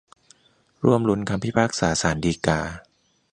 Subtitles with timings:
[0.83, 2.59] ร่วมลุ้นคำพิพากษาศาลฎีกา